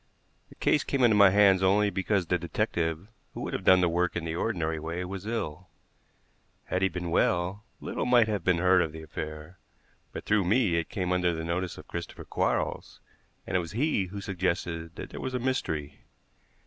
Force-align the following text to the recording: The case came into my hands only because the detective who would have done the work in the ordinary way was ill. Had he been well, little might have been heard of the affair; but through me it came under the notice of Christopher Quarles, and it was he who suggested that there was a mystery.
The 0.49 0.55
case 0.55 0.83
came 0.83 1.03
into 1.03 1.15
my 1.15 1.29
hands 1.29 1.61
only 1.61 1.91
because 1.91 2.25
the 2.25 2.39
detective 2.39 3.07
who 3.35 3.41
would 3.41 3.53
have 3.53 3.63
done 3.63 3.81
the 3.81 3.87
work 3.87 4.15
in 4.15 4.25
the 4.25 4.33
ordinary 4.33 4.79
way 4.79 5.05
was 5.05 5.27
ill. 5.27 5.67
Had 6.65 6.81
he 6.81 6.89
been 6.89 7.11
well, 7.11 7.63
little 7.79 8.07
might 8.07 8.27
have 8.27 8.43
been 8.43 8.57
heard 8.57 8.81
of 8.81 8.93
the 8.93 9.03
affair; 9.03 9.59
but 10.11 10.25
through 10.25 10.43
me 10.45 10.77
it 10.77 10.89
came 10.89 11.11
under 11.11 11.35
the 11.35 11.43
notice 11.43 11.77
of 11.77 11.87
Christopher 11.87 12.25
Quarles, 12.25 12.99
and 13.45 13.55
it 13.55 13.59
was 13.59 13.73
he 13.73 14.05
who 14.05 14.21
suggested 14.21 14.95
that 14.95 15.11
there 15.11 15.21
was 15.21 15.35
a 15.35 15.39
mystery. 15.39 15.99